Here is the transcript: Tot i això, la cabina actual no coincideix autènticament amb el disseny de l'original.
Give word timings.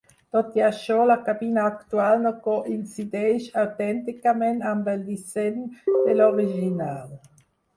Tot 0.35 0.55
i 0.59 0.61
això, 0.67 0.95
la 1.09 1.17
cabina 1.27 1.65
actual 1.71 2.23
no 2.23 2.31
coincideix 2.47 3.45
autènticament 3.65 4.65
amb 4.73 4.91
el 4.95 5.05
disseny 5.11 5.61
de 5.91 6.17
l'original. 6.19 7.17